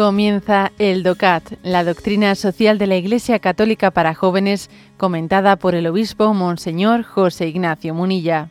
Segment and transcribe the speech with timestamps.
[0.00, 5.86] Comienza el DOCAT, la doctrina social de la Iglesia Católica para jóvenes, comentada por el
[5.86, 8.48] obispo Monseñor José Ignacio Munilla.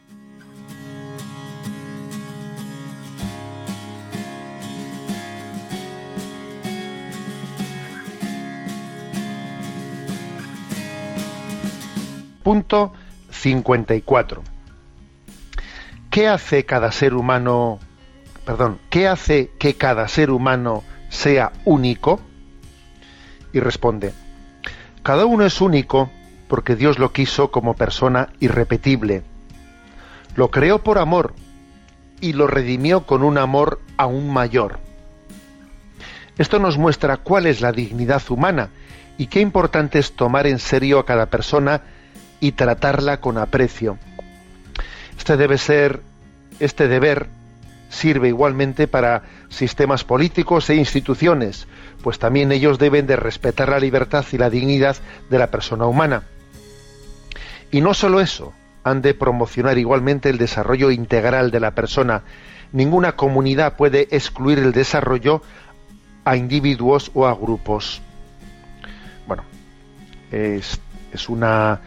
[12.43, 12.93] Punto
[13.31, 14.43] 54.
[16.11, 17.79] ¿Qué hace cada ser humano,
[18.45, 22.19] perdón, qué hace que cada ser humano sea único?
[23.51, 24.13] Y responde,
[25.03, 26.09] cada uno es único
[26.47, 29.23] porque Dios lo quiso como persona irrepetible.
[30.35, 31.33] Lo creó por amor
[32.21, 34.79] y lo redimió con un amor aún mayor.
[36.37, 38.69] Esto nos muestra cuál es la dignidad humana
[39.17, 41.81] y qué importante es tomar en serio a cada persona
[42.39, 43.97] y tratarla con aprecio.
[45.17, 46.01] Este debe ser,
[46.59, 47.27] este deber
[47.89, 51.67] sirve igualmente para sistemas políticos e instituciones,
[52.03, 54.95] pues también ellos deben de respetar la libertad y la dignidad
[55.29, 56.23] de la persona humana.
[57.71, 62.23] Y no solo eso, han de promocionar igualmente el desarrollo integral de la persona.
[62.71, 65.41] Ninguna comunidad puede excluir el desarrollo
[66.23, 68.01] a individuos o a grupos.
[69.27, 69.43] Bueno,
[70.31, 70.79] es,
[71.11, 71.81] es una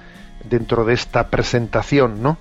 [0.48, 2.36] dentro de esta presentación, ¿no?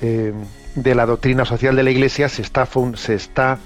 [0.00, 0.32] Eh,
[0.74, 3.58] de la doctrina social de la Iglesia se está, se está,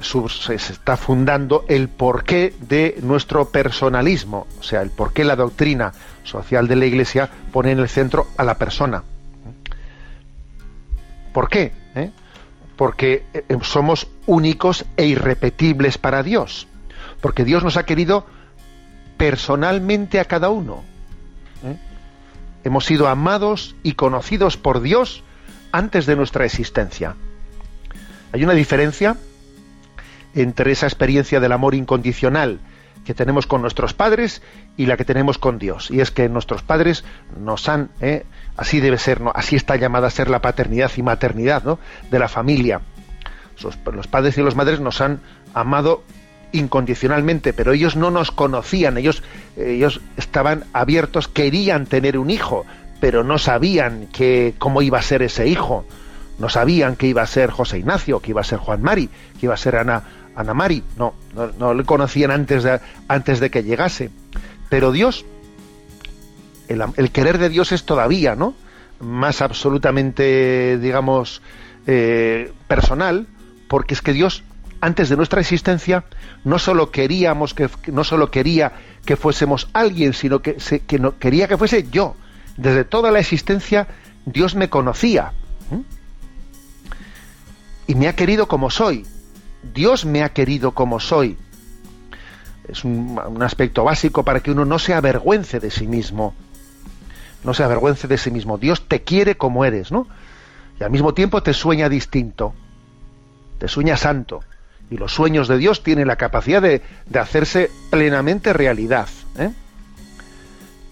[0.00, 5.92] se está fundando el porqué de nuestro personalismo, o sea, el porqué la doctrina
[6.24, 9.02] social de la Iglesia pone en el centro a la persona.
[11.32, 11.72] ¿Por qué?
[11.94, 12.10] ¿Eh?
[12.76, 16.66] Porque eh, somos únicos e irrepetibles para Dios.
[17.20, 18.26] Porque Dios nos ha querido
[19.18, 20.82] personalmente a cada uno.
[21.62, 21.76] ¿Eh?
[22.64, 25.24] Hemos sido amados y conocidos por Dios
[25.72, 27.14] antes de nuestra existencia.
[28.32, 29.16] Hay una diferencia
[30.34, 32.60] entre esa experiencia del amor incondicional
[33.04, 34.42] que tenemos con nuestros padres
[34.76, 35.90] y la que tenemos con Dios.
[35.90, 37.04] Y es que nuestros padres
[37.38, 38.24] nos han, ¿eh?
[38.56, 39.32] así debe ser, ¿no?
[39.34, 41.78] así está llamada a ser la paternidad y maternidad ¿no?
[42.10, 42.80] de la familia.
[43.62, 45.20] Los padres y las madres nos han
[45.54, 46.02] amado
[46.52, 49.22] incondicionalmente, pero ellos no nos conocían, ellos,
[49.56, 52.66] ellos estaban abiertos, querían tener un hijo,
[53.00, 55.84] pero no sabían que, cómo iba a ser ese hijo.
[56.38, 59.08] No sabían que iba a ser José Ignacio, que iba a ser Juan Mari,
[59.38, 60.02] que iba a ser Ana,
[60.34, 60.82] Ana Mari.
[60.96, 61.14] No,
[61.58, 64.10] no, le conocían antes de, antes de que llegase.
[64.68, 65.24] Pero Dios,
[66.68, 68.54] el, querer de Dios es todavía, ¿no?
[69.00, 71.42] Más absolutamente, digamos,
[71.86, 73.26] eh, personal,
[73.68, 74.42] porque es que Dios,
[74.80, 76.04] antes de nuestra existencia,
[76.44, 78.72] no solo queríamos que, no solo quería
[79.04, 82.16] que fuésemos alguien, sino que, que no, quería que fuese yo
[82.56, 83.86] desde toda la existencia
[84.24, 85.32] Dios me conocía.
[87.86, 89.06] Y me ha querido como soy.
[89.74, 91.38] Dios me ha querido como soy.
[92.68, 96.34] Es un, aspecto básico para que uno no se avergüence de sí mismo.
[97.44, 98.58] No se avergüence de sí mismo.
[98.58, 100.08] Dios te quiere como eres, ¿no?
[100.80, 102.54] Y al mismo tiempo te sueña distinto.
[103.58, 104.42] Te sueña santo.
[104.90, 106.82] Y los sueños de Dios tienen la capacidad de,
[107.14, 109.08] hacerse plenamente realidad.
[109.38, 109.52] ¿eh?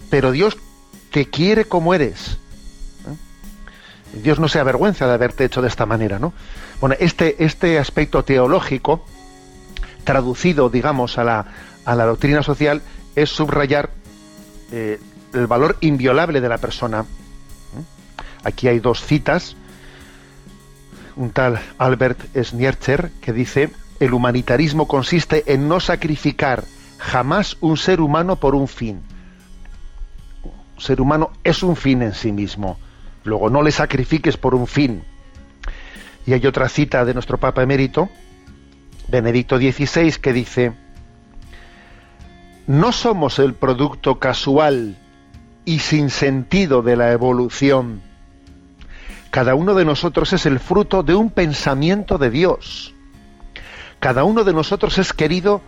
[0.09, 0.57] Pero Dios
[1.15, 2.37] te quiere como eres.
[3.07, 4.19] ¿Eh?
[4.21, 6.33] Dios no se avergüenza de haberte hecho de esta manera, ¿no?
[6.81, 9.05] Bueno, este, este aspecto teológico,
[10.03, 11.45] traducido, digamos, a la,
[11.85, 12.81] a la doctrina social,
[13.15, 13.91] es subrayar
[14.73, 14.99] eh,
[15.31, 17.03] el valor inviolable de la persona.
[17.03, 17.83] ¿Eh?
[18.43, 19.55] Aquí hay dos citas.
[21.15, 23.69] Un tal Albert Schneercher que dice,
[24.01, 26.65] el humanitarismo consiste en no sacrificar
[26.97, 29.01] jamás un ser humano por un fin
[30.77, 32.77] ser humano es un fin en sí mismo.
[33.23, 35.03] Luego no le sacrifiques por un fin.
[36.25, 38.09] Y hay otra cita de nuestro Papa emérito,
[39.07, 40.73] Benedicto XVI, que dice,
[42.67, 44.97] no somos el producto casual
[45.65, 48.01] y sin sentido de la evolución.
[49.29, 52.93] Cada uno de nosotros es el fruto de un pensamiento de Dios.
[53.99, 55.61] Cada uno de nosotros es querido,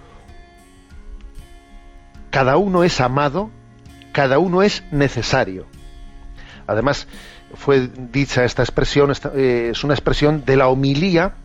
[2.30, 3.50] cada uno es amado
[4.18, 5.68] cada uno es necesario.
[6.66, 7.08] Además,
[7.54, 11.36] fue dicha esta expresión, eh, es una expresión de la homilía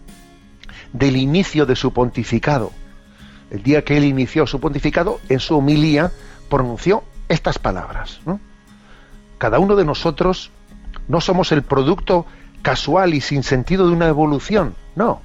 [0.94, 2.72] del inicio de su pontificado.
[3.50, 6.12] El día que él inició su pontificado, en su homilía
[6.48, 8.20] pronunció estas palabras.
[9.36, 10.50] Cada uno de nosotros
[11.08, 12.24] no somos el producto
[12.62, 15.20] casual y sin sentido de una evolución, no.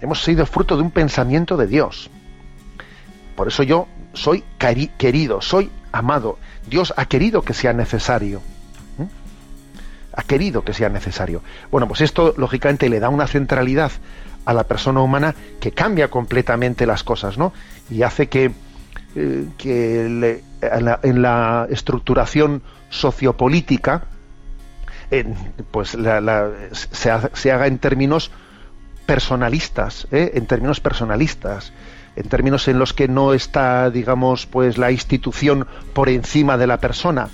[0.00, 2.10] Hemos sido fruto de un pensamiento de Dios.
[3.34, 6.38] Por eso yo soy querido, soy amado.
[6.68, 8.42] Dios ha querido que sea necesario.
[10.12, 11.42] Ha querido que sea necesario.
[11.70, 13.92] Bueno, pues esto lógicamente le da una centralidad
[14.44, 17.52] a la persona humana que cambia completamente las cosas, ¿no?
[17.90, 18.52] Y hace que,
[19.14, 20.06] eh, que
[20.62, 24.04] en, la, estructuración sociopolítica
[25.70, 28.30] pues se, haga en términos
[29.06, 30.32] personalistas, ¿eh?
[30.34, 31.72] en términos personalistas,
[32.16, 36.78] en términos en los que no está, digamos, pues la institución por encima de la
[36.78, 37.28] persona,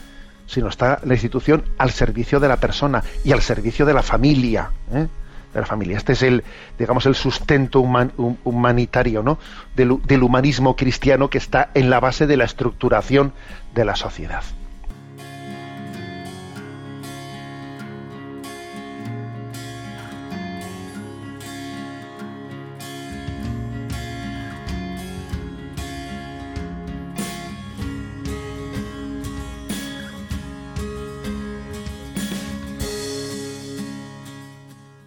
[0.46, 4.70] sino está la institución al servicio de la persona y al servicio de la familia.
[4.92, 5.06] ¿eh?
[5.52, 5.96] de la familia.
[5.96, 6.44] Este es el,
[6.78, 9.38] digamos, el sustento humanitario ¿no?
[9.74, 13.32] del humanismo cristiano que está en la base de la estructuración
[13.74, 14.42] de la sociedad.